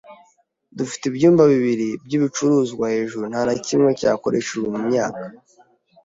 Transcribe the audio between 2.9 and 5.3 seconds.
hejuru, nta na kimwe cyakoreshejwe mu myaka.